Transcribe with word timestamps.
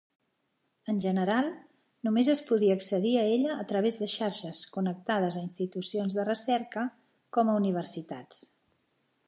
En 0.93 0.99
general, 1.03 1.49
només 2.07 2.29
es 2.33 2.41
podia 2.47 2.77
accedir 2.79 3.11
a 3.19 3.27
ella 3.33 3.59
a 3.63 3.67
través 3.73 3.99
de 3.99 4.07
xarxes 4.15 4.61
connectades 4.77 5.37
a 5.37 5.45
institucions 5.49 6.19
de 6.21 6.25
recerca 6.31 6.87
com 7.39 7.53
a 7.55 7.59
universitats. 7.63 8.41